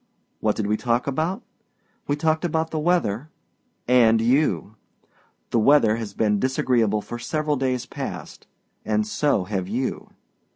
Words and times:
What 0.39 0.55
did 0.55 0.65
we 0.65 0.77
talk 0.77 1.05
about? 1.05 1.43
We 2.07 2.15
talked 2.15 2.43
about 2.43 2.71
the 2.71 2.79
weather 2.79 3.29
and 3.87 4.19
you! 4.19 4.75
The 5.51 5.59
weather 5.59 5.97
has 5.97 6.15
been 6.15 6.39
disagreeable 6.39 7.03
for 7.03 7.19
several 7.19 7.55
days 7.55 7.85
past 7.85 8.47
and 8.83 9.05
so 9.05 9.43
have 9.43 9.67
you. 9.67 10.09